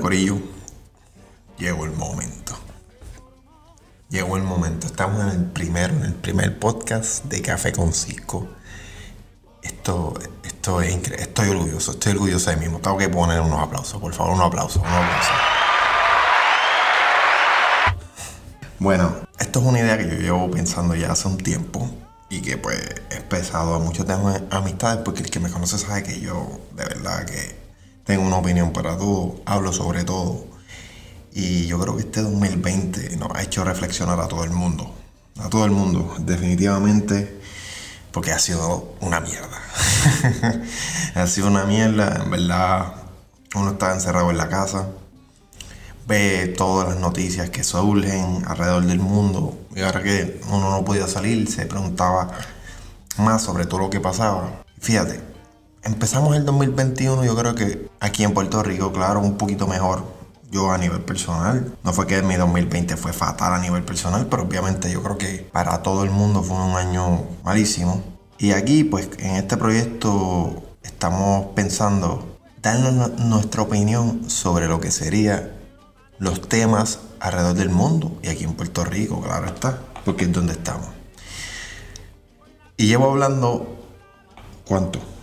[0.00, 0.38] Corillo.
[1.58, 2.58] Llegó el momento.
[4.08, 4.86] Llegó el momento.
[4.86, 8.48] Estamos en el primero, en el primer podcast de Café con Cisco.
[9.62, 10.14] Esto,
[10.44, 11.22] esto es increíble.
[11.22, 12.78] Estoy orgulloso, estoy orgulloso de mí mismo.
[12.80, 15.36] Tengo que poner unos aplausos, por favor, unos aplausos, unos aplausos.
[18.78, 21.90] Bueno, esto es una idea que yo llevo pensando ya hace un tiempo
[22.28, 22.78] y que pues
[23.10, 26.60] he pesado a muchos de mis amistades porque el que me conoce sabe que yo
[26.74, 27.65] de verdad que
[28.06, 30.46] tengo una opinión para todo, hablo sobre todo.
[31.32, 34.94] Y yo creo que este 2020 nos ha hecho reflexionar a todo el mundo.
[35.40, 37.40] A todo el mundo, definitivamente,
[38.12, 39.60] porque ha sido una mierda.
[41.16, 42.94] ha sido una mierda, en verdad.
[43.54, 44.88] Uno está encerrado en la casa,
[46.06, 49.58] ve todas las noticias que surgen alrededor del mundo.
[49.74, 52.30] Y ahora que uno no podía salir, se preguntaba
[53.18, 54.62] más sobre todo lo que pasaba.
[54.80, 55.35] Fíjate,
[55.86, 60.04] empezamos el 2021, yo creo que aquí en Puerto Rico, claro, un poquito mejor.
[60.50, 64.44] Yo a nivel personal, no fue que mi 2020 fue fatal a nivel personal, pero
[64.44, 68.02] obviamente yo creo que para todo el mundo fue un año malísimo.
[68.38, 75.52] Y aquí, pues, en este proyecto estamos pensando darnos nuestra opinión sobre lo que sería
[76.18, 80.52] los temas alrededor del mundo y aquí en Puerto Rico, claro está, porque es donde
[80.52, 80.88] estamos.
[82.76, 83.84] Y llevo hablando,
[84.66, 85.15] ¿cuánto?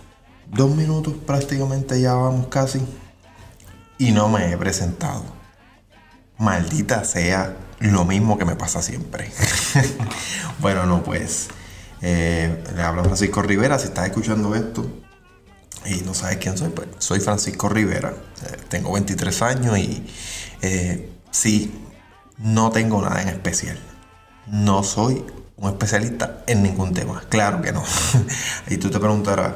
[0.46, 2.80] Dos minutos prácticamente ya vamos casi
[3.98, 5.24] y no me he presentado.
[6.38, 9.30] Maldita sea lo mismo que me pasa siempre.
[10.58, 11.48] bueno, no, pues
[12.02, 13.78] eh, le hablo a Francisco Rivera.
[13.78, 14.86] Si estás escuchando esto
[15.86, 18.10] y no sabes quién soy, pues soy Francisco Rivera.
[18.10, 20.06] Eh, tengo 23 años y
[20.62, 21.82] eh, sí,
[22.38, 23.78] no tengo nada en especial.
[24.46, 25.24] No soy
[25.56, 27.22] un especialista en ningún tema.
[27.28, 27.82] Claro que no.
[28.68, 29.52] y tú te preguntarás,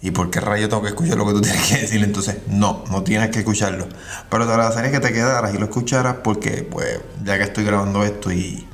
[0.00, 2.02] ¿Y por qué rayo tengo que escuchar lo que tú tienes que decir?
[2.02, 3.88] Entonces, no, no tienes que escucharlo.
[4.30, 8.04] Pero te agradecería que te quedaras y lo escucharas porque, pues, ya que estoy grabando
[8.04, 8.66] esto y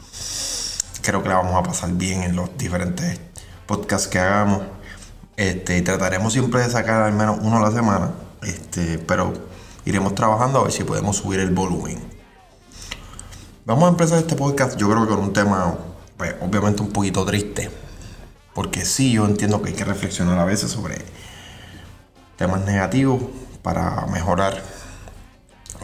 [1.00, 3.20] creo que la vamos a pasar bien en los diferentes
[3.66, 4.62] podcasts que hagamos.
[5.36, 8.10] Este, trataremos siempre de sacar al menos uno a la semana.
[8.42, 9.32] Este, pero
[9.86, 12.02] iremos trabajando a ver si podemos subir el volumen.
[13.64, 15.74] Vamos a empezar este podcast, yo creo que con un tema,
[16.18, 17.84] pues, obviamente un poquito triste
[18.54, 20.98] porque sí, yo entiendo que hay que reflexionar a veces sobre
[22.37, 23.22] temas negativos
[23.62, 24.62] para mejorar.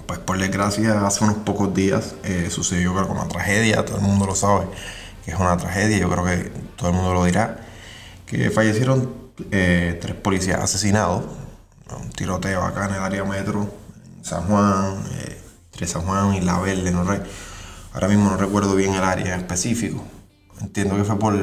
[0.07, 4.27] Pues por desgracia, hace unos pocos días eh, sucedió creo, una tragedia, todo el mundo
[4.27, 4.67] lo sabe,
[5.25, 7.59] que es una tragedia, yo creo que todo el mundo lo dirá,
[8.27, 9.13] que fallecieron
[9.51, 11.25] eh, tres policías asesinados,
[11.97, 13.69] un tiroteo acá en el área metro,
[14.19, 15.41] en San Juan, eh,
[15.73, 17.05] entre San Juan y La Verde, no
[17.93, 20.05] ahora mismo no recuerdo bien el área específico.
[20.61, 21.35] Entiendo que fue por,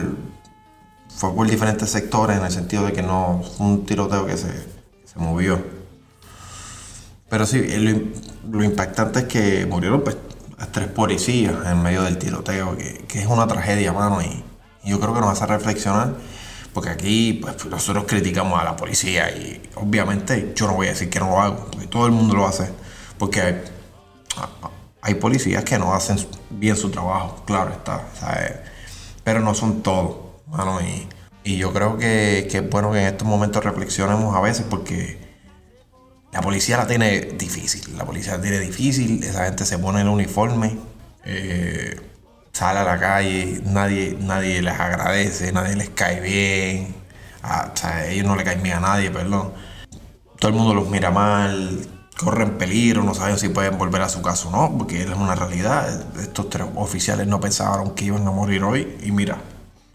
[1.18, 4.78] fue por diferentes sectores en el sentido de que no fue un tiroteo que se,
[5.16, 5.60] movió.
[7.28, 7.60] Pero sí,
[8.52, 10.16] lo, impactante es que murieron pues,
[10.72, 14.44] tres policías en medio del tiroteo, que, que es una tragedia, mano, y,
[14.86, 16.14] yo creo que nos hace reflexionar,
[16.72, 21.10] porque aquí pues, nosotros criticamos a la policía y obviamente yo no voy a decir
[21.10, 22.72] que no lo hago, porque todo el mundo lo hace,
[23.18, 23.62] porque hay,
[25.02, 26.18] hay policías que no hacen
[26.52, 28.06] bien su trabajo, claro está,
[29.24, 30.27] pero no son todos
[31.44, 35.18] y, yo creo que, es bueno que en estos momentos reflexionemos a veces porque
[36.32, 37.98] la policía la tiene difícil.
[37.98, 40.78] La policía la tiene difícil, esa gente se pone el uniforme,
[41.26, 42.00] eh,
[42.52, 46.96] sale a la calle, nadie, nadie les agradece, nadie les cae bien.
[48.10, 49.54] Ellos no le caen bien a nadie, perdón.
[50.40, 54.22] Todo el mundo los mira mal, corren peligro, no saben si pueden volver a su
[54.22, 56.18] casa o no, porque es una realidad.
[56.20, 59.38] Estos tres oficiales no pensaron que iban a morir hoy y mira,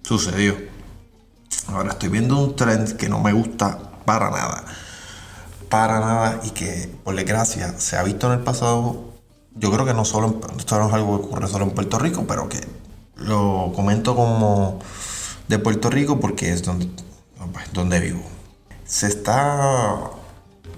[0.03, 0.57] sucedió.
[1.69, 4.65] Ahora estoy viendo un trend que no me gusta para nada.
[5.69, 9.13] Para nada y que, por desgracia, se ha visto en el pasado.
[9.55, 12.25] Yo creo que no solo, esto no es algo que ocurre solo en Puerto Rico,
[12.27, 12.61] pero que
[13.17, 14.81] lo comento como
[15.49, 16.89] de Puerto Rico porque es donde,
[17.73, 18.23] donde vivo.
[18.85, 20.11] Se está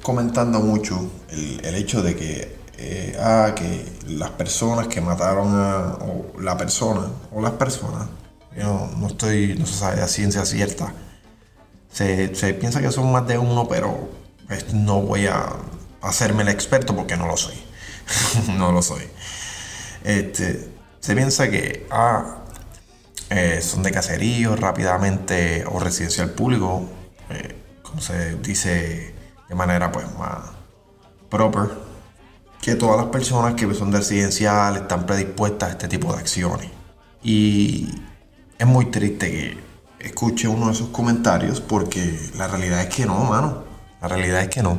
[0.03, 5.97] comentando mucho el, hecho de que, eh, ah, que las personas que mataron a
[6.41, 8.07] la persona o las personas
[8.57, 10.93] yo no estoy, no se sabe a ciencia cierta.
[11.91, 14.11] Se, piensa que son más de uno, pero
[14.49, 15.47] pues, no voy a
[16.03, 17.55] hacerme el experto porque no lo soy.
[18.57, 19.05] no lo soy.
[20.03, 20.69] Este,
[21.01, 22.39] se piensa que ah,
[23.31, 26.89] eh, son de caserío rápidamente o residencial público,
[27.31, 29.15] eh, como se dice
[29.49, 30.41] de manera pues más
[31.31, 31.71] proper,
[32.61, 36.71] que todas las personas que son de residencial están predispuestas a este tipo de acciones.
[37.23, 37.89] Y
[38.59, 39.59] es muy triste que
[40.07, 43.65] escuche uno de esos comentarios porque la realidad es que no, mano.
[44.01, 44.79] La realidad es que no.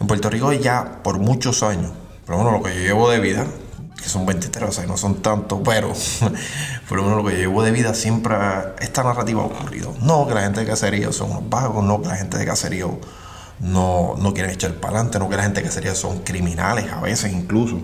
[0.00, 1.92] En Puerto Rico ya por muchos años,
[2.24, 3.46] por lo menos lo que yo llevo de vida,
[3.96, 5.92] que son 23, o sea, no son tantos, pero
[6.88, 8.34] por lo menos lo que yo llevo de vida siempre
[8.80, 9.94] esta narrativa ha ocurrido.
[10.00, 12.98] No que la gente de caserío son unos vagos, no que la gente de caserío
[13.60, 17.00] no, no quieren echar para adelante, no que la gente de caserío son criminales a
[17.00, 17.78] veces incluso.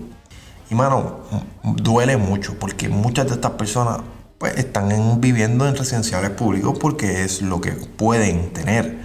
[0.69, 1.19] Y mano,
[1.63, 3.99] duele mucho porque muchas de estas personas
[4.37, 8.97] pues, están viviendo en residenciales públicos porque es lo que pueden tener.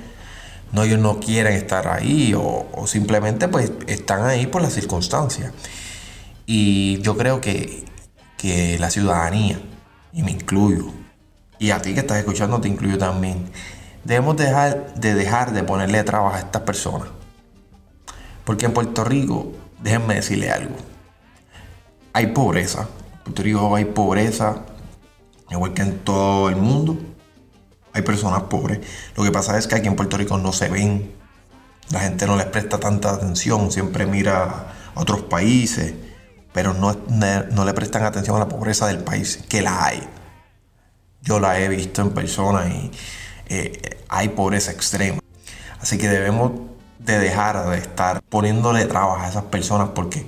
[0.72, 5.52] No, ellos no quieren estar ahí o, simplemente pues están ahí por las circunstancias.
[6.46, 7.84] Y yo creo que,
[8.36, 9.60] que la ciudadanía,
[10.12, 10.86] y me incluyo,
[11.58, 13.50] y a ti que estás escuchando te incluyo también,
[14.04, 17.08] debemos dejar de dejar de ponerle trabajo a estas personas.
[18.44, 19.52] Porque en Puerto Rico,
[19.82, 20.76] déjenme decirle algo,
[22.12, 22.88] hay pobreza.
[23.12, 24.62] En Puerto Rico hay pobreza,
[25.50, 26.98] igual que en todo el mundo.
[27.92, 28.80] Hay personas pobres.
[29.16, 31.12] Lo que pasa es que aquí en Puerto Rico no se ven.
[31.90, 35.94] La gente no les presta tanta atención, siempre mira a otros países
[36.58, 36.96] pero no,
[37.52, 40.02] no, le prestan atención a la pobreza del país, que la hay.
[41.22, 42.90] Yo la he visto en persona y
[43.46, 45.20] eh, hay pobreza extrema.
[45.80, 46.52] Así que debemos
[46.98, 50.26] de dejar de estar poniéndole trabajo a esas personas porque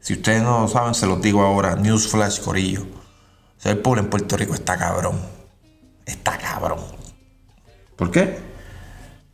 [0.00, 2.86] si ustedes no lo saben, se los digo ahora, Newsflash Corillo.
[3.68, 5.20] Ser pobre en Puerto Rico está cabrón.
[6.06, 6.78] Está cabrón.
[7.96, 8.38] ¿Por qué?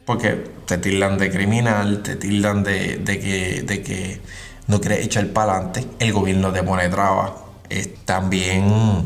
[0.04, 4.20] Porque te tildan de criminal, te tildan de, de que, de que
[4.66, 7.30] no quiere echar para adelante, el gobierno te pone trabas,
[8.04, 9.04] también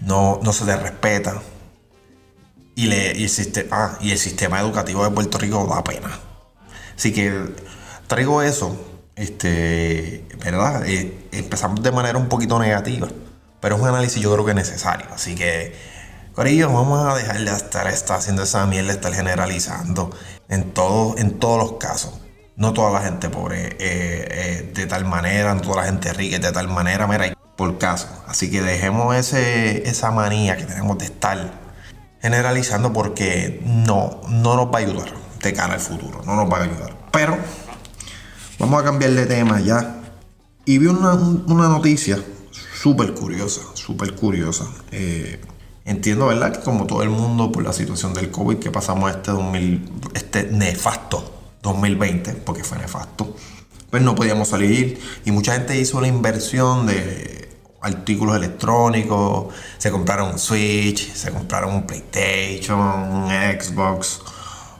[0.00, 1.42] no, no se le respeta.
[2.74, 6.18] Y, le, y, el sistema, ah, y el sistema educativo de Puerto Rico da pena.
[6.96, 7.30] Así que
[8.06, 8.74] traigo eso,
[9.16, 10.86] este, ¿verdad?
[10.86, 13.10] Eh, empezamos de manera un poquito negativa,
[13.62, 15.06] pero es un análisis yo creo que es necesario.
[15.14, 15.74] Así que,
[16.34, 20.10] Corillo, vamos a dejar de estar, haciendo esa mierda, estar generalizando
[20.50, 20.60] en,
[21.16, 22.18] en todos los casos
[22.56, 26.38] no toda la gente pobre eh, eh, de tal manera, no toda la gente rica
[26.38, 28.08] de tal manera, mira, por caso.
[28.26, 31.62] Así que dejemos ese, esa manía que tenemos de estar
[32.20, 35.12] generalizando porque no, no nos va a ayudar
[35.42, 36.96] de cara al futuro, no nos va a ayudar.
[37.10, 37.36] Pero
[38.58, 39.96] vamos a cambiar de tema ya.
[40.64, 42.22] Y vi una, noticia
[42.82, 44.66] súper curiosa, súper curiosa.
[44.90, 45.40] Eh,
[45.84, 46.52] entiendo, ¿verdad?
[46.52, 50.44] Que como todo el mundo, por la situación del COVID que pasamos este 2000, este
[50.50, 51.32] nefasto
[51.62, 53.36] 2020, porque fue nefasto,
[53.88, 57.50] pues no podíamos salir y mucha gente hizo la inversión de
[57.82, 64.20] artículos electrónicos, se compraron un Switch, se compraron un PlayStation, un Xbox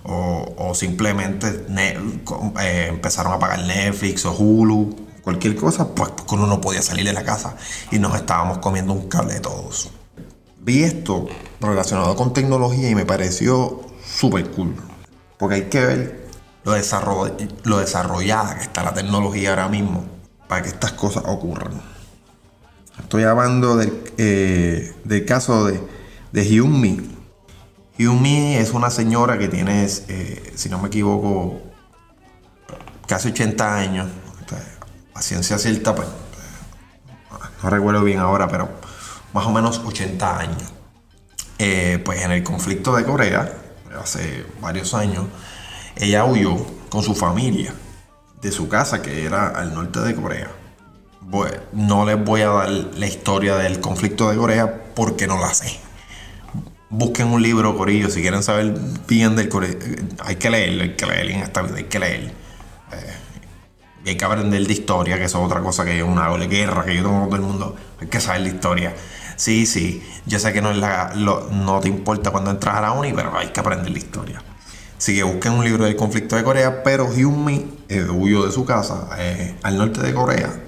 [0.02, 6.60] o, simplemente eh, empezaron a pagar Netflix o Hulu, cualquier cosa, pues porque uno no
[6.60, 7.56] podía salir de la casa
[7.90, 9.90] y nos estábamos comiendo un cable de todos.
[10.60, 11.26] Vi esto
[11.60, 14.76] relacionado con tecnología y me pareció súper cool,
[15.38, 16.28] porque hay que ver
[16.64, 16.74] lo,
[17.64, 20.04] lo desarrollada que está la tecnología ahora mismo
[20.48, 21.80] para que estas cosas ocurran.
[22.98, 25.80] Estoy hablando del, eh, del caso de,
[26.32, 27.10] de Hyun-Mi.
[27.98, 31.60] Hyun-Mi es una señora que tiene, eh, si no me equivoco,
[33.06, 34.08] casi 80 años.
[35.14, 36.08] A ciencia cierta, pues,
[37.62, 38.68] no recuerdo bien ahora, pero
[39.32, 40.62] más o menos 80 años.
[41.58, 43.52] Eh, pues en el conflicto de Corea,
[44.00, 45.26] hace varios años,
[45.96, 46.56] ella huyó
[46.88, 47.72] con su familia
[48.40, 50.50] de su casa que era al norte de Corea.
[51.20, 55.54] Bueno, no les voy a dar la historia del conflicto de Corea porque no la
[55.54, 55.78] sé.
[56.90, 58.74] Busquen un libro, Corillo, si quieren saber
[59.06, 59.76] bien del Corea.
[60.24, 62.32] Hay que leerlo, hay que leerlo en esta vida, hay que leer.
[64.04, 66.84] Eh, hay que aprender de historia, que eso es otra cosa que es una guerra
[66.84, 67.76] que yo tengo con todo el mundo.
[68.00, 68.94] Hay que saber la historia.
[69.36, 72.92] Sí, sí, yo sé que no, es la, no te importa cuando entras a la
[72.92, 74.42] uni, pero hay que aprender la historia.
[74.96, 78.64] Así que busquen un libro del conflicto de Corea, pero Hyun-mi eh, huyó de su
[78.64, 80.62] casa eh, al norte de Corea.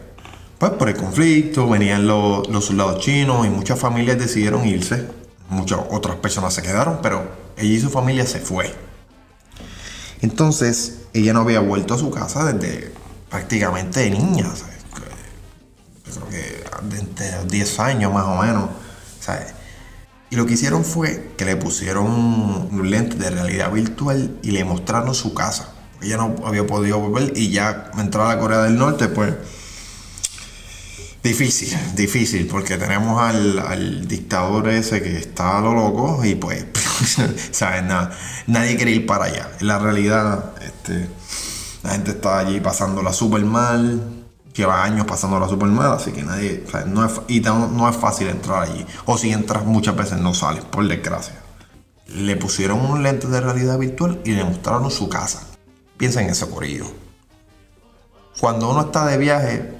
[0.58, 5.08] Pues por el conflicto, venían los, los soldados chinos y muchas familias decidieron irse.
[5.50, 7.22] Muchas otras personas se quedaron, pero
[7.56, 8.74] ella y su familia se fue.
[10.20, 12.92] Entonces, ella no había vuelto a su casa desde
[13.34, 14.46] prácticamente de niña.
[16.04, 18.70] Creo que desde 10 años más o menos.
[19.18, 19.52] ¿sabes?
[20.30, 24.64] Y lo que hicieron fue que le pusieron un lente de realidad virtual y le
[24.64, 25.70] mostraron su casa.
[26.00, 29.34] Ella no había podido volver y ya entrar a la Corea del Norte, pues
[31.24, 36.66] difícil, difícil, porque tenemos al, dictador ese que está a lo loco y pues,
[37.50, 37.82] ¿sabes?
[38.46, 39.50] nadie quiere ir para allá.
[39.58, 41.08] La realidad, este,
[41.84, 44.00] la gente está allí pasándola súper mal,
[44.54, 48.28] lleva años pasando la super mal, así que nadie, no es, y no, es fácil
[48.28, 48.86] entrar allí.
[49.04, 51.34] O si entras muchas veces no sales, por desgracia.
[52.06, 55.42] Le pusieron un lente de realidad virtual y le mostraron su casa.
[55.98, 56.86] Piensa en eso, Corillo.
[58.40, 59.74] Cuando uno está de viaje,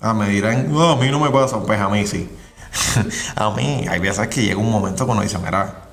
[0.00, 2.28] ah, me dirán, no, a mí no me pasa, pues a mí sí.
[3.36, 5.84] a mí, hay veces que llega un momento cuando dice, mira,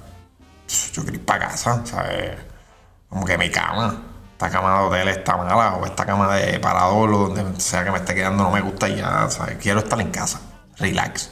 [0.94, 2.38] yo quiero ir para casa, ¿sabes?
[3.08, 4.11] Como que mi cama,
[4.42, 7.92] esta cama de hotel está mala, o esta cama de parador, o donde sea que
[7.92, 9.60] me esté quedando, no me gusta y ya, ¿sabes?
[9.62, 10.42] Quiero estar en casa,
[10.78, 11.30] relax.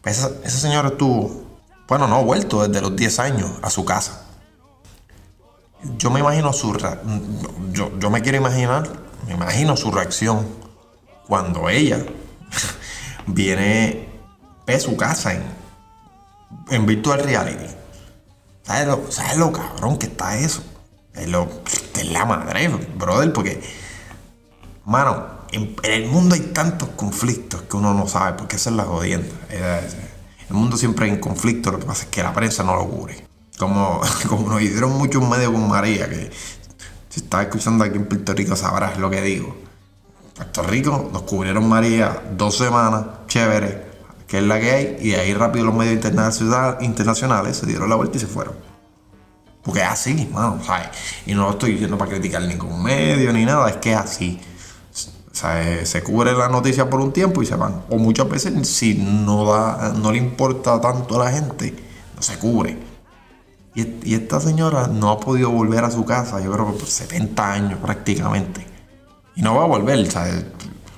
[0.00, 1.44] Pues ese, ese señor estuvo,
[1.86, 4.22] bueno, no ha vuelto desde los 10 años a su casa.
[5.98, 6.74] Yo me imagino su.
[7.70, 8.88] Yo, yo me quiero imaginar,
[9.26, 10.48] me imagino su reacción
[11.26, 11.98] cuando ella
[13.26, 14.08] viene,
[14.66, 15.42] ve su casa en,
[16.70, 17.74] en virtual reality.
[18.62, 20.62] ¿Sabes lo, ¿Sabes lo cabrón que está eso?
[21.26, 21.48] Lo,
[21.98, 23.60] es la madre, brother, porque,
[24.84, 28.84] mano, en, el mundo hay tantos conflictos que uno no sabe, porque esa es la
[28.84, 29.28] jodienda.
[30.48, 32.88] El mundo siempre hay en conflicto, lo que pasa es que la prensa no lo
[32.88, 33.26] cubre.
[33.58, 36.30] Como, como nos hicieron muchos medios con María, que
[37.08, 39.56] si estás escuchando aquí en Puerto Rico sabrás lo que digo.
[40.34, 43.84] Puerto Rico nos cubrieron María dos semanas, chévere,
[44.26, 46.04] que es la que hay, y ahí rápido los medios
[46.80, 48.69] internacionales se dieron la vuelta y se fueron.
[49.62, 50.88] Porque es así, mano, ¿sabes?
[51.26, 54.40] Y no lo estoy diciendo para criticar ningún medio ni nada, es que es así.
[55.30, 57.82] O sea, se cubre la noticia por un tiempo y se van.
[57.88, 61.74] O muchas veces, si no, da, no le importa tanto a la gente,
[62.16, 62.78] no se cubre.
[63.74, 67.52] Y, esta señora no ha podido volver a su casa, yo creo que por 70
[67.52, 68.66] años prácticamente.
[69.36, 70.08] Y no va a volver,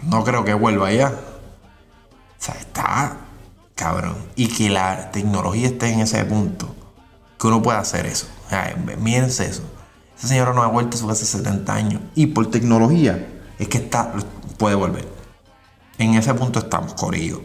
[0.03, 1.09] No creo que vuelva ya.
[1.09, 3.19] O sea, está
[3.75, 4.17] cabrón.
[4.37, 6.75] Y que la tecnología esté en ese punto,
[7.39, 8.27] que uno pueda hacer eso.
[8.99, 9.63] Mírense eso.
[10.17, 12.01] Esa señora no ha vuelto a su casa hace 70 años.
[12.15, 13.27] Y por tecnología
[13.59, 14.13] es que está,
[14.59, 15.09] puede volver.
[15.99, 17.43] En ese punto estamos, Corillo.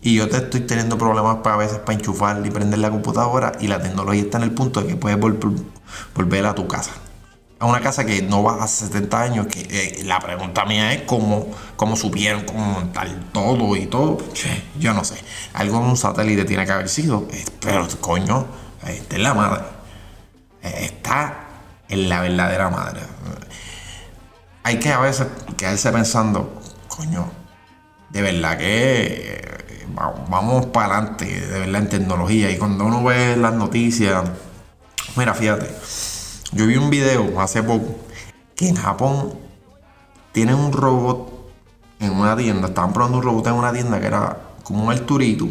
[0.00, 3.52] Y yo te estoy teniendo problemas para a veces para enchufar y prender la computadora
[3.58, 6.90] y la tecnología está en el punto de que puedes volver a tu casa.
[7.58, 11.02] A una casa que no va hace 70 años, que eh, la pregunta mía es
[11.02, 11.46] cómo,
[11.76, 14.18] cómo supieron cómo montar todo y todo.
[14.78, 15.16] yo no sé.
[15.54, 17.26] Algo en un satélite tiene que haber sido.
[17.30, 18.46] Eh, pero coño,
[18.86, 19.64] esta es la madre.
[20.64, 21.44] Eh, está
[21.88, 23.00] en la verdadera madre.
[24.62, 25.26] Hay que a veces
[25.58, 27.30] quedarse pensando, coño,
[28.10, 29.44] de verdad que
[30.28, 32.50] vamos para adelante, de verdad, en tecnología.
[32.50, 34.24] Y cuando uno ve las noticias,
[35.16, 35.70] mira, fíjate,
[36.52, 37.96] yo vi un video hace poco
[38.56, 39.34] que en Japón
[40.32, 41.52] tienen un robot
[42.00, 45.46] en una tienda, estaban probando un robot en una tienda que era como un Arturito,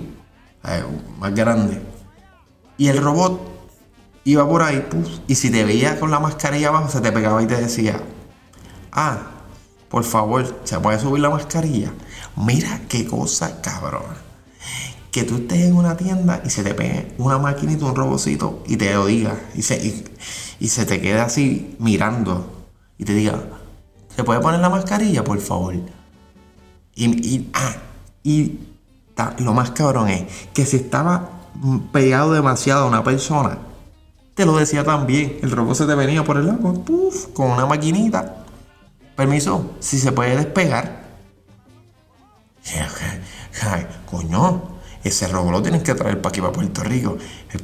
[0.65, 0.83] eh,
[1.19, 1.81] más grande.
[2.77, 3.52] Y el robot
[4.23, 4.85] iba por ahí,
[5.27, 8.01] y si te veía con la mascarilla abajo, se te pegaba y te decía,
[8.91, 9.17] ah,
[9.89, 11.93] por favor, ¿se puede subir la mascarilla?
[12.35, 14.23] Mira qué cosa cabrón
[15.13, 18.77] que tú estés en una tienda y se te pegue una maquinita, un robocito y
[18.77, 22.65] te lo diga y se, te quede así mirando
[22.97, 23.39] y te diga,
[24.15, 25.75] ¿se puede poner la mascarilla, por favor?
[26.95, 27.75] Y, y, ah,
[28.23, 28.59] y
[29.37, 31.29] lo más cabrón es que si estaba
[31.91, 33.59] pegado demasiado a una persona,
[34.35, 35.39] te lo decía también.
[35.41, 38.43] El robot se te venía por el lado, puff, con una maquinita.
[39.15, 41.03] Permiso, si se puede despegar.
[44.09, 47.17] Coño, ese robot lo tienen que traer para aquí, para Puerto Rico.
[47.51, 47.63] El,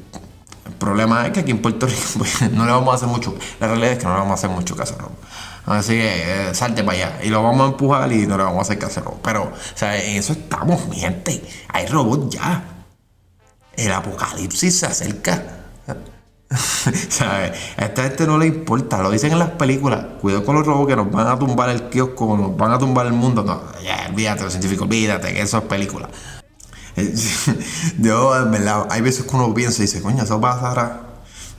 [0.77, 3.35] problema es que aquí en Puerto Rico pues, no le vamos a hacer mucho.
[3.59, 5.19] La realidad es que no le vamos a hacer mucho caso al robot.
[5.65, 7.19] Así que eh, salte para allá.
[7.23, 9.21] Y lo vamos a empujar y no le vamos a hacer caso al robot.
[9.23, 11.03] Pero, o sea, en eso estamos, mi.
[11.03, 12.63] Hay robots ya.
[13.75, 15.43] El apocalipsis se acerca.
[17.09, 17.51] ¿Sabes?
[17.77, 20.03] A esta gente no le importa, lo dicen en las películas.
[20.19, 23.05] Cuidado con los robots que nos van a tumbar el kiosco, nos van a tumbar
[23.05, 23.43] el mundo.
[23.43, 26.09] No, ya, olvídate, los científicos, olvídate, que eso es película.
[27.99, 31.01] Yo, en verdad, hay veces que uno piensa y dice, coño, eso pasará.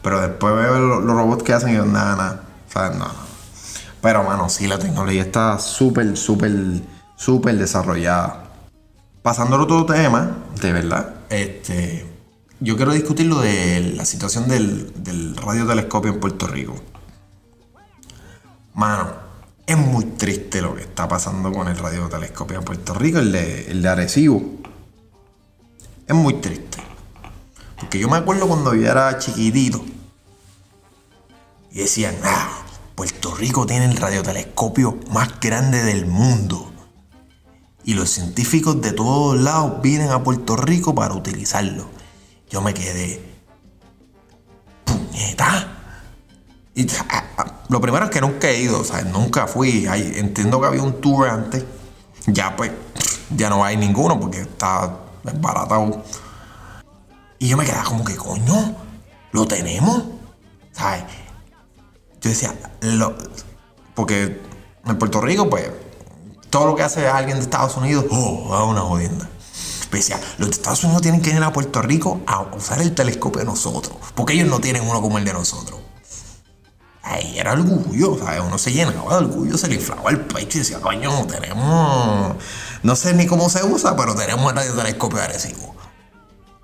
[0.02, 2.42] Pero después veo los, robots que hacen y yo, nada, nada.
[2.73, 2.97] ¿Sabes?
[2.97, 3.06] No,
[4.00, 6.52] Pero, mano, sí, la tecnología está súper, súper,
[7.16, 8.44] súper desarrollada.
[9.23, 12.09] Pasando a otro tema, de verdad, este,
[12.60, 16.74] yo quiero discutir lo de la situación del, del radiotelescopio en Puerto Rico.
[18.74, 19.10] Mano,
[19.66, 23.70] es muy triste lo que está pasando con el radiotelescopio en Puerto Rico, el de,
[23.70, 24.42] el de Arecibo.
[26.06, 26.78] Es muy triste.
[27.78, 29.82] Porque yo me acuerdo cuando yo era chiquitito.
[31.72, 32.62] Y decían, ah,
[32.94, 36.70] Puerto Rico tiene el radiotelescopio más grande del mundo.
[37.84, 42.00] Y los científicos de todos lados vienen a Puerto Rico para utilizarlo.
[42.50, 43.23] Yo me quedé.
[44.85, 45.69] ¡Puñeta!
[46.75, 46.87] Y
[47.69, 49.87] lo primero es que nunca he ido, sea, nunca fui.
[49.87, 51.64] entiendo que había un tour antes.
[52.26, 52.73] Ya pues,
[53.35, 54.99] ya no hay ninguno porque está
[55.40, 56.02] baratado.
[57.38, 58.76] Y yo me quedaba como que, coño,
[59.33, 60.02] lo tenemos.
[60.73, 61.04] ¿Sabes?
[62.21, 63.16] yo decía, lo,
[63.95, 64.40] porque
[64.85, 65.71] en Puerto Rico, pues,
[66.50, 69.28] todo lo que hace alguien de Estados Unidos, oh, es una jodienda.
[69.90, 73.47] Decía, los Estados Unidos tienen que ir a Puerto Rico a usar el telescopio de
[73.47, 75.80] nosotros, porque ellos no tienen uno como el de nosotros.
[77.02, 78.40] Ahí era orgullo, ¿sabes?
[78.40, 82.37] Uno se llenaba de orgullo, se le inflaba el pecho y decía, coño, tenemos.
[82.82, 85.75] No sé ni cómo se usa, pero tenemos el radiotelescopio de Arecibo.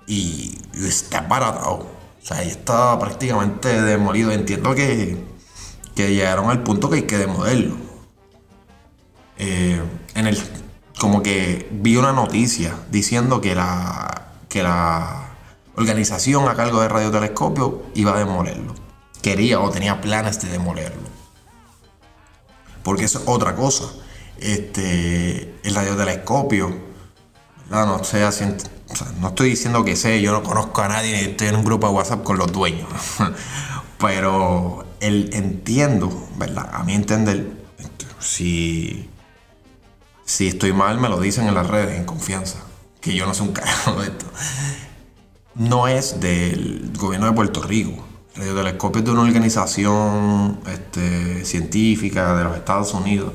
[0.05, 1.73] Y, está baratado.
[2.21, 4.31] O sea, ahí está prácticamente demolido.
[4.31, 5.17] Entiendo que,
[5.95, 7.75] que llegaron al punto que hay que demolerlo.
[9.37, 9.81] Eh,
[10.15, 10.37] en el.
[10.99, 14.31] Como que vi una noticia diciendo que la.
[14.49, 15.23] que la
[15.75, 18.87] organización a cargo de radiotelescopio iba a demolerlo
[19.21, 21.09] quería o tenía planes de demolerlo.
[22.83, 23.85] Porque es otra cosa.
[24.37, 26.77] Este, el radiotelescopio,
[27.69, 28.21] no sé,
[29.19, 31.93] no estoy diciendo que sé, yo no conozco a nadie, estoy en un grupo de
[31.93, 32.87] WhatsApp con los dueños.
[33.99, 36.69] Pero el, entiendo, ¿verdad?
[36.71, 37.51] A mi entender,
[38.19, 39.09] si,
[40.27, 42.59] si estoy mal, me lo dicen en las redes, en confianza.
[43.01, 44.27] Que yo no sé un carajo de esto.
[45.55, 48.07] No es del gobierno de Puerto Rico
[48.37, 53.33] el radiotelescopio es de una organización este, científica de los Estados Unidos,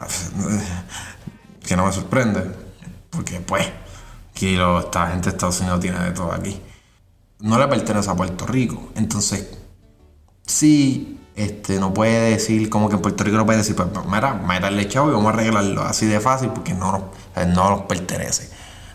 [1.66, 2.50] que no me sorprende,
[3.10, 3.68] porque pues,
[4.30, 6.60] aquí esta gente de Estados Unidos tiene de todo aquí.
[7.38, 9.48] No le pertenece a Puerto Rico, entonces,
[10.52, 14.34] sí, este, no puede decir, como que en Puerto Rico no puede decir, pues, mira,
[14.34, 18.50] mira el echado y vamos a arreglarlo así de fácil, porque no, no nos pertenece.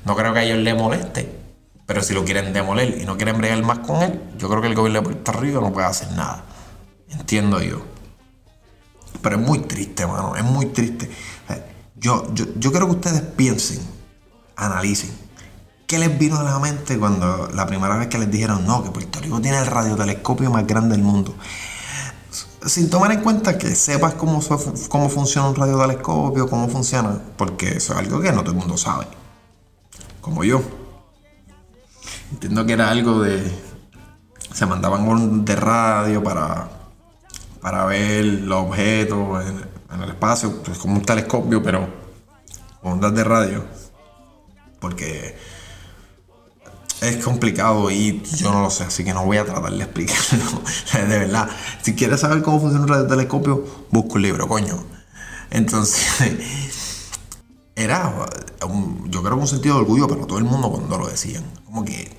[0.06, 1.48] No creo que a ellos les moleste
[1.88, 4.68] pero si lo quieren demoler y no quieren bregar más con él, yo creo que
[4.68, 6.44] el gobierno de Puerto Rico no puede hacer nada.
[7.10, 7.82] Entiendo yo.
[9.22, 10.36] Pero es muy triste, mano.
[10.36, 11.10] Es muy triste.
[11.96, 13.80] Yo, yo, yo quiero que ustedes piensen,
[14.58, 15.10] analicen.
[15.88, 18.92] ¿Qué les vino a la mente cuando la primera vez que les dijeron no, que
[18.92, 21.34] Puerto Rico tiene el radiotelescopio más grande del mundo?
[22.66, 24.42] Sin tomar en cuenta que sepas cómo,
[24.90, 28.76] cómo funciona un radiotelescopio, cómo funciona, porque eso es algo que no todo el mundo
[28.76, 29.08] sabe.
[30.20, 30.62] Como yo.
[32.34, 33.50] Entiendo que era algo de.
[34.54, 36.68] Se mandaban de radio para,
[37.62, 41.88] para ver los objetos en, el espacio, pues como un telescopio, pero
[42.82, 43.64] ondas de radio.
[44.82, 45.57] Porque
[47.02, 50.62] es complicado y yo no lo sé, así que no voy a tratar de explicarlo.
[50.94, 51.50] de verdad,
[51.82, 54.84] si quieres saber cómo funciona un radiotelescopio, busca un libro, coño.
[55.52, 56.06] Entonces,
[57.76, 58.14] era,
[59.06, 61.44] yo creo un sentido de orgullo para todo el mundo cuando lo decían.
[61.66, 62.18] Como que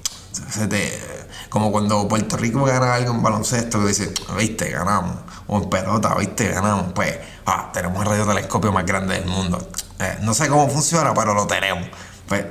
[1.49, 5.17] como cuando Puerto Rico gana algo en baloncesto, que dice, viste, ganamos.
[5.47, 6.93] O en pelota, viste, ganamos.
[6.93, 9.59] Pues, ah, tenemos el radiotelescopio más grande del mundo.
[9.99, 11.89] Eh, no sé cómo funciona, pero lo tenemos.
[12.27, 12.45] Pues,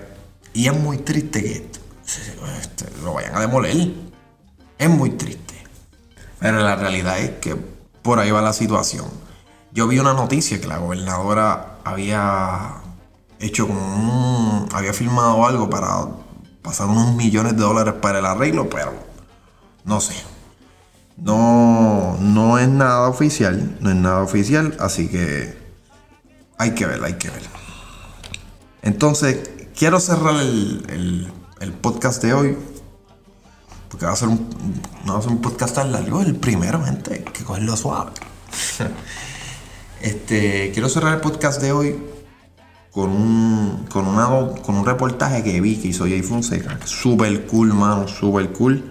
[0.54, 1.72] y es muy triste que
[3.04, 3.91] lo vayan a demoler.
[4.78, 5.56] Es muy triste.
[6.39, 9.06] Pero la realidad es que por ahí va la situación.
[9.74, 12.82] Yo vi una noticia que la gobernadora había
[13.39, 16.08] hecho como había filmado algo para
[16.62, 18.93] pasar unos millones de dólares para el arreglo, pero
[19.86, 20.15] no sé.
[21.17, 25.58] No, no es nada oficial, no es nada oficial, así que
[26.58, 27.41] hay que ver, hay que ver.
[28.84, 31.32] Entonces, quiero cerrar el,
[31.74, 32.58] podcast de hoy,
[33.89, 34.50] porque va a ser un,
[35.06, 38.12] no va a ser un podcast tan largo, el primero, gente, que cogerlo suave.
[40.02, 42.00] este, quiero cerrar el podcast de hoy
[42.91, 44.28] con un, con, una,
[44.63, 46.80] con un reportaje que vi que hizo Jay Fonseca.
[46.86, 48.84] Super cool, mano, super cool.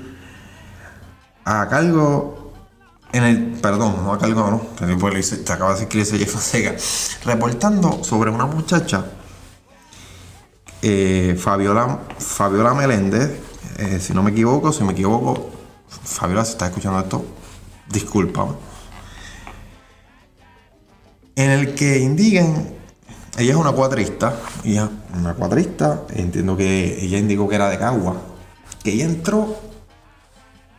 [1.44, 2.52] A cargo,
[3.12, 6.76] en el, perdón, no a cargo, no, te acaba de decir que Jay Fonseca.
[7.24, 9.04] Reportando sobre una muchacha,
[10.82, 13.40] eh, Fabiola, Fabiola Meléndez,
[13.78, 15.50] eh, si no me equivoco, si me equivoco,
[15.88, 17.24] Fabiola, si está escuchando esto,
[17.88, 18.46] disculpa.
[21.34, 22.76] En el que indican
[23.38, 24.34] ella es una cuatrista,
[24.64, 28.16] ella, una cuatrista, entiendo que ella indicó que era de Cagua,
[28.82, 29.54] que ella entró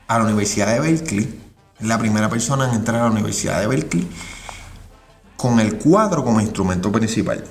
[0.07, 1.39] a la Universidad de Berkeley,
[1.81, 4.07] la primera persona en entrar a la Universidad de Berkeley,
[5.35, 7.43] con el cuadro como instrumento principal.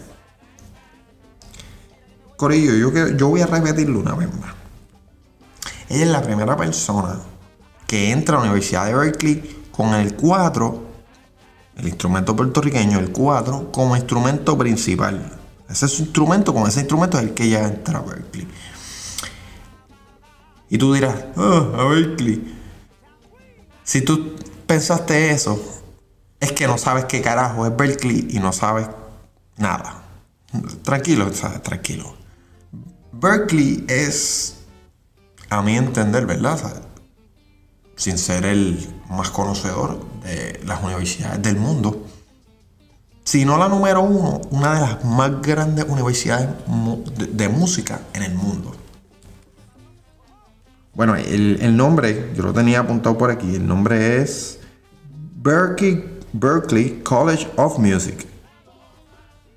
[2.37, 4.55] Corillo, yo, yo voy a repetirlo una vez más.
[5.89, 7.19] Ella es la primera persona
[7.87, 10.87] que entra a la Universidad de Berkeley con el cuadro
[11.77, 15.31] el instrumento puertorriqueño, el 4, como instrumento principal.
[15.69, 18.49] Ese es instrumento, con ese instrumento es el que ya entra a Berkeley.
[20.71, 22.55] Y tú dirás, ah, a Berkeley.
[23.85, 25.63] Si tú pensaste eso,
[26.41, 28.89] es que no sabes qué carajo es Berkeley y no sabes
[29.59, 30.03] nada.
[30.83, 31.31] Tranquilo,
[31.63, 32.16] tranquilo.
[33.21, 34.57] Berkeley es,
[35.49, 36.83] a mi entender, ¿verdad?
[37.97, 42.05] Sin ser el más conocedor de las universidades del mundo.
[43.25, 46.49] Si no la número uno, una de las más grandes universidades
[47.17, 48.75] de música en el mundo.
[50.95, 54.61] Bueno, el, nombre, yo lo tenía apuntado por aquí, el nombre es
[55.37, 58.27] Berkeley, Berkeley College of Music.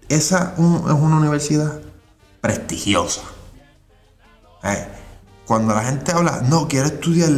[0.08, 1.80] Esa es una universidad
[2.41, 3.22] prestigiosa.
[4.63, 4.88] Eh,
[5.45, 7.32] cuando la gente habla, no, quiero estudiar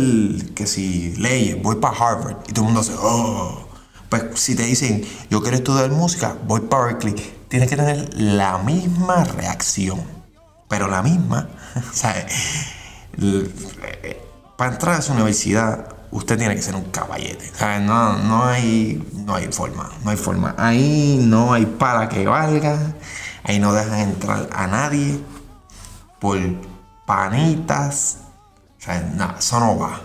[0.54, 3.68] que si leyes, voy para Harvard, y todo el mundo dice, oh,
[4.10, 7.16] pues si te dicen, yo quiero estudiar música, voy para Berkeley,
[7.48, 10.02] tienes que tener la misma reacción,
[10.68, 11.48] pero la misma,
[11.94, 12.26] ¿sabes?
[14.58, 17.52] para entrar a esa universidad, usted tiene que ser un caballete.
[17.82, 20.54] No, no, hay, no hay forma, no hay forma.
[20.58, 22.94] Ahí no hay para que valga,
[23.44, 25.20] ahí no dejan entrar a nadie
[26.20, 26.38] por
[27.12, 28.20] panitas.
[28.80, 30.00] O sea, eso no va.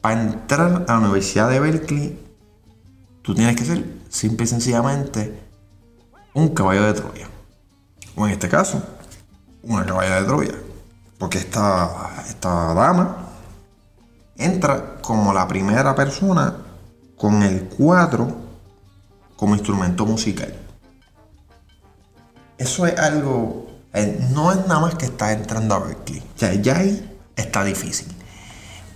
[0.00, 2.18] Para entrar a la Universidad de Berkeley,
[3.20, 5.38] tú tienes que ser simple y sencillamente
[6.32, 7.28] un caballo de Troya.
[8.16, 8.82] O en este caso,
[9.62, 10.54] una caballa de Troya.
[11.18, 13.18] Porque esta, esta dama
[14.38, 16.56] entra como la primera persona
[17.18, 18.34] con el cuadro
[19.36, 20.54] como instrumento musical.
[22.56, 23.66] Eso es algo,
[24.30, 26.20] no es nada más que está entrando a Berkeley.
[26.20, 28.08] O sea, ya ahí está difícil.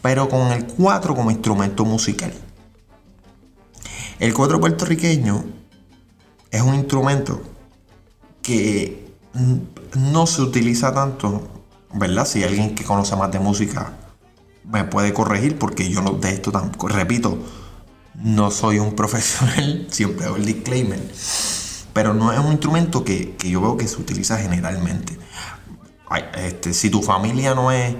[0.03, 2.33] Pero con el cuatro como instrumento musical.
[4.19, 5.45] El cuatro puertorriqueño
[6.51, 7.43] es un instrumento
[8.41, 9.07] que
[9.95, 11.57] no se utiliza tanto
[11.99, 12.27] ¿verdad?
[12.27, 13.93] Si alguien que conoce más de música
[14.65, 17.39] me puede corregir, porque yo no de esto tampoco, repito,
[18.15, 21.01] no soy un profesional, siempre hago el disclaimer,
[21.97, 25.17] pero no es un instrumento que, yo veo que se utiliza generalmente.
[26.35, 27.97] este, si tu familia no es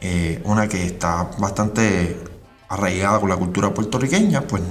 [0.00, 2.18] eh, una que está bastante
[2.70, 4.62] arraigada con la cultura puertorriqueña, pues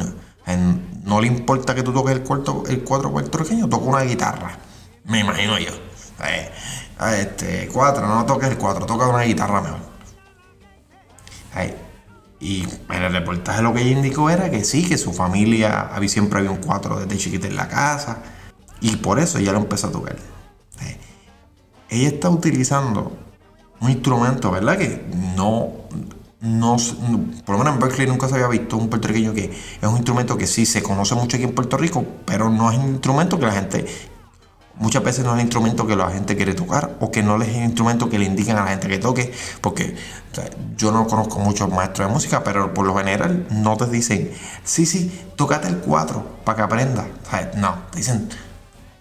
[1.06, 4.58] no, le importa que tú toques el, cuarto, el cuatro puertorriqueño, toca una guitarra,
[5.04, 5.74] me imagino yo.
[6.26, 6.52] Eh,
[7.20, 9.80] este, cuatro, no toques el cuatro, toca una guitarra mejor.
[12.40, 16.10] Y en el reportaje lo que ella indicó era que sí, que su familia había,
[16.10, 18.24] siempre había un cuatro desde chiquita en la casa.
[18.82, 20.16] Y por eso ella lo empezó a tocar.
[21.90, 23.18] Ella está utilizando
[23.82, 24.78] un instrumento, ¿verdad?
[24.78, 25.04] Que
[25.36, 25.72] no,
[26.40, 26.78] no,
[27.46, 29.46] por lo menos en Berkeley nunca se había visto un puertorriqueño que
[29.82, 32.78] es un instrumento que sí se conoce mucho aquí en Puerto Rico, pero no es
[32.78, 33.86] un instrumento que la gente
[34.80, 37.50] Muchas veces no es el instrumento que la gente quiere tocar o que no es
[37.50, 39.94] el instrumento que le indican a la gente que toque, porque
[40.78, 44.32] yo no conozco muchos maestros de música, pero por lo general no te dicen,
[44.64, 47.06] sí, sí, tócate el 4 para que aprenda.
[47.58, 48.30] no, te dicen,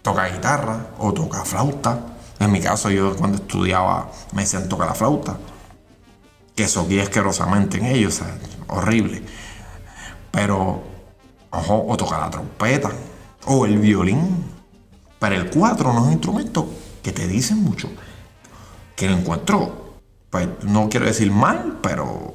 [0.09, 1.99] toca guitarra o toca flauta.
[2.41, 5.37] En mi caso, yo cuando estudiaba me decían toca la flauta,
[6.57, 8.23] que eso guía asquerosamente en ellos,
[8.69, 9.23] horrible.
[10.31, 10.83] Pero,
[11.51, 12.91] ojo, o toca la trompeta
[13.45, 14.47] o el violín
[15.19, 16.71] para el 4 no es un instrumento
[17.03, 17.91] que te dicen mucho.
[18.97, 22.35] Que lo encuentro, pues no quiero decir mal, pero,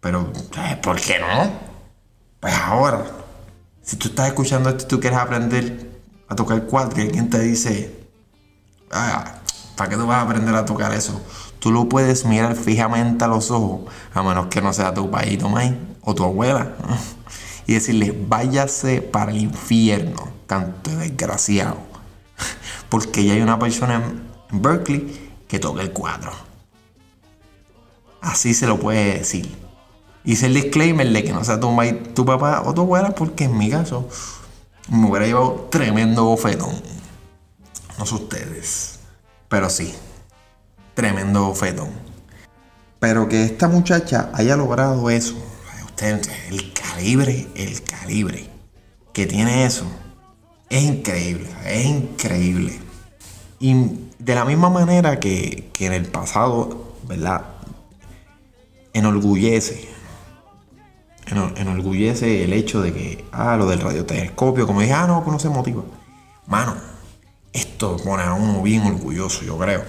[0.00, 1.50] pero, eh, ¿por qué no?
[2.40, 3.04] Pues ahora,
[3.82, 5.93] si tú estás escuchando esto y tú quieres aprender
[6.28, 8.06] a tocar 4 y alguien te dice,
[8.90, 9.40] ah,
[9.76, 11.20] ¿para qué tú vas a aprender a tocar eso?
[11.58, 15.38] Tú lo puedes mirar fijamente a los ojos, a menos que no sea tu país,
[16.02, 16.72] o tu abuela,
[17.66, 21.78] y decirle, váyase para el infierno, canto desgraciado
[22.88, 23.96] porque ya hay una persona
[24.50, 26.32] en Berkeley que toca el cuadro.
[28.20, 29.54] Así se lo puede decir.
[30.24, 31.70] Hice el disclaimer de que no sea tu,
[32.14, 34.08] tu papá o tu abuela, porque en mi caso
[34.88, 36.74] me hubiera llevado tremendo bofetón.
[37.98, 39.00] No sé ustedes,
[39.48, 39.94] pero sí,
[40.94, 41.90] tremendo bofetón.
[42.98, 45.34] Pero que esta muchacha haya logrado eso,
[45.84, 48.50] ustedes, el calibre, el calibre
[49.12, 49.86] que tiene eso,
[50.68, 52.80] es increíble, es increíble.
[53.60, 53.74] Y
[54.18, 57.44] de la misma manera que, en el pasado, ¿verdad?
[58.92, 59.88] Enorgullece.
[61.26, 65.38] Enorgullece el hecho de que, ah, lo del radiotelescopio, como dije, ah, no, que no
[65.38, 65.82] se motiva.
[66.46, 66.74] Mano,
[67.52, 69.84] esto pone a uno bien orgulloso, yo creo.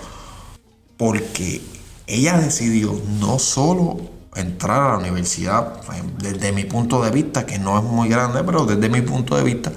[0.98, 1.62] Porque
[2.08, 4.00] ella decidió no solo
[4.36, 5.82] entrar a la universidad,
[6.20, 9.44] desde mi punto de vista, que no es muy grande, pero desde mi punto de
[9.44, 9.72] vista,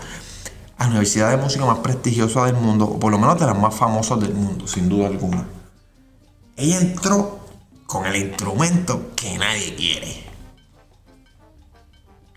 [0.77, 3.59] a la universidad de música más prestigiosa del mundo, o por lo menos de las
[3.59, 5.49] más famosas del mundo, sin duda alguna.
[6.57, 7.41] Ella entró
[7.87, 10.28] con el instrumento que nadie quiere.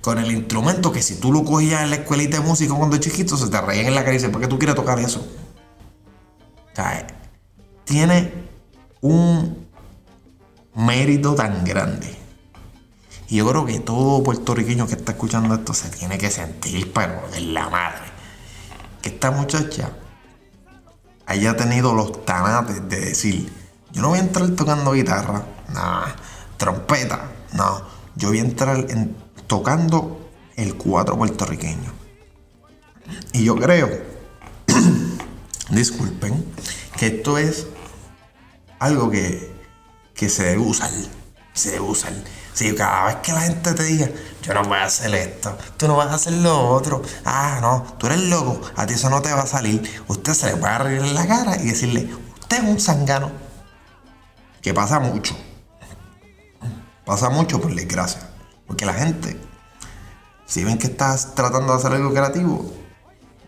[0.01, 3.37] Con el instrumento que si tú lo cogías en la escuelita de música cuando chiquito,
[3.37, 5.19] se te reían en la cara y dicen, ¿por qué tú quieres tocar eso?
[5.19, 7.05] O sea,
[7.85, 8.33] tiene
[9.01, 9.67] un
[10.75, 12.17] mérito tan grande.
[13.27, 17.21] Y yo creo que todo puertorriqueño que está escuchando esto se tiene que sentir, pero
[17.33, 18.01] en la madre.
[19.01, 19.91] Que esta muchacha
[21.25, 23.51] haya tenido los tanates de decir,
[23.91, 26.15] yo no voy a entrar tocando guitarra, nada,
[26.57, 27.81] trompeta, no,
[28.15, 28.85] yo voy a entrar
[29.51, 31.91] tocando el cuatro puertorriqueño.
[33.33, 33.89] Y yo creo,
[35.69, 36.45] disculpen,
[36.95, 37.67] que esto es
[38.79, 39.53] algo que,
[40.15, 40.89] que se debe usar,
[41.51, 42.13] se debe usar.
[42.53, 44.09] Si cada vez que la gente te diga,
[44.41, 47.97] yo no voy a hacer esto, tú no vas a hacer lo otro, ah, no,
[47.97, 50.95] tú eres loco, a ti eso no te va a salir, usted se le puede
[50.95, 52.09] en la cara y decirle,
[52.39, 53.29] usted es un zangano.
[54.61, 55.35] Que pasa mucho.
[57.03, 58.30] Pasa mucho por desgracia.
[58.71, 59.37] Porque la gente,
[60.45, 62.73] si ven que estás tratando de hacer algo creativo,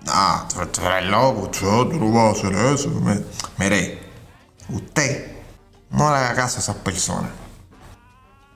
[0.08, 1.66] ah, tú, eres loco, tú,
[1.98, 2.92] no vas a hacer eso.
[3.58, 4.02] Mire,
[4.68, 5.32] usted
[5.92, 7.32] no le haga caso a esas personas.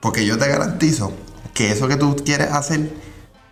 [0.00, 1.10] Porque yo te garantizo
[1.54, 2.92] que eso que tú quieres hacer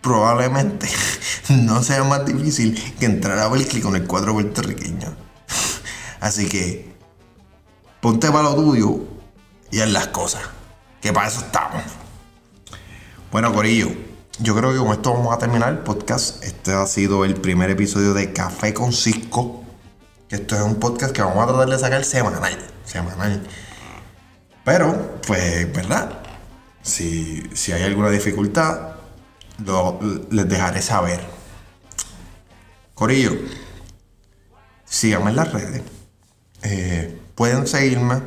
[0.03, 0.87] probablemente
[1.49, 5.15] no sea más difícil que entrar a Berkeley con el cuadro puertorriqueño.
[6.19, 6.95] Así que
[7.99, 8.99] ponte para lo tuyo
[9.71, 10.43] y haz las cosas.
[11.01, 11.81] Que para eso estamos.
[13.29, 13.89] Bueno, Corillo,
[14.39, 16.41] yo creo que con esto vamos a terminar el podcast.
[16.45, 19.65] Este ha sido el primer episodio de Café con Cisco.
[20.29, 22.57] Esto es un podcast que vamos a tratar de sacar semanal.
[22.85, 23.45] Semanal.
[24.63, 26.19] Pero, pues, ¿verdad?
[26.81, 28.91] Si, hay alguna dificultad,
[30.31, 31.19] les dejaré saber.
[32.93, 33.33] Corillo,
[34.85, 35.81] síganme en las redes.
[36.63, 38.21] Eh, pueden seguirme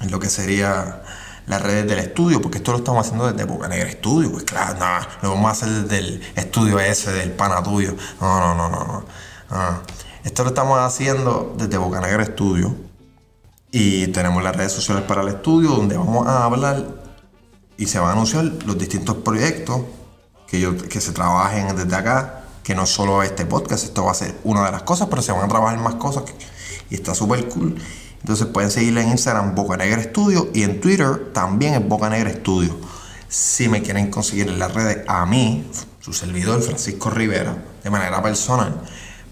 [0.00, 1.02] en lo que sería
[1.48, 4.30] las redes del estudio, porque esto lo estamos haciendo desde Boca Negra Estudio.
[4.30, 7.96] Pues claro, nada, lo vamos a hacer desde el estudio ese, del pana tuyo.
[8.20, 9.04] No, no, no, no,
[9.50, 9.82] no.
[10.24, 12.74] Esto lo estamos haciendo desde Boca Negra Estudio.
[13.70, 16.84] Y tenemos las redes sociales para el estudio, donde vamos a hablar
[17.76, 19.82] y se van a anunciar los distintos proyectos
[20.46, 24.14] que, yo, que se trabajen desde acá, que no solo este podcast, esto va a
[24.14, 26.24] ser una de las cosas, pero se van a trabajar más cosas
[26.90, 27.76] y está súper cool.
[28.20, 32.30] Entonces pueden seguirle en Instagram Boca Negra Estudio y en Twitter también es Boca Negra
[32.30, 32.76] Estudio.
[33.28, 38.22] Si me quieren conseguir en las redes a mí, su servidor Francisco Rivera, de manera
[38.22, 38.80] personal,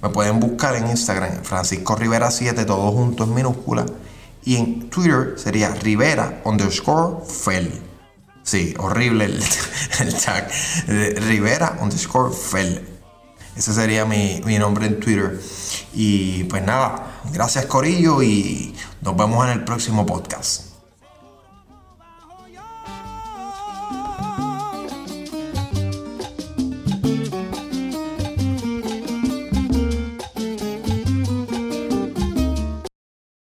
[0.02, 3.86] me pueden buscar en Instagram Francisco Rivera 7, todos juntos en minúscula.
[4.44, 7.72] Y en Twitter sería Rivera underscore Fel.
[8.42, 9.42] Sí, horrible el,
[10.00, 10.48] el tag.
[10.86, 12.95] Rivera underscore Fel.
[13.56, 15.40] Ese sería mi, mi nombre en Twitter.
[15.94, 20.65] Y pues nada, gracias Corillo y nos vemos en el próximo podcast.